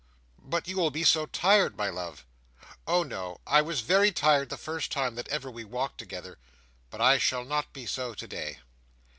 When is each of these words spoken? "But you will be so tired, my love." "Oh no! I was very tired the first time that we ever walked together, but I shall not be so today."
"But 0.41 0.67
you 0.67 0.77
will 0.77 0.89
be 0.89 1.03
so 1.03 1.27
tired, 1.27 1.77
my 1.77 1.89
love." 1.91 2.25
"Oh 2.87 3.03
no! 3.03 3.39
I 3.45 3.61
was 3.61 3.81
very 3.81 4.11
tired 4.11 4.49
the 4.49 4.57
first 4.57 4.91
time 4.91 5.13
that 5.13 5.27
we 5.29 5.33
ever 5.33 5.51
walked 5.51 5.99
together, 5.99 6.39
but 6.89 6.99
I 6.99 7.19
shall 7.19 7.45
not 7.45 7.71
be 7.71 7.85
so 7.85 8.15
today." 8.15 8.57